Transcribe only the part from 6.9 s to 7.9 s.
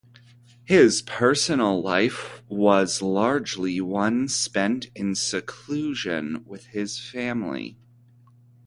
family.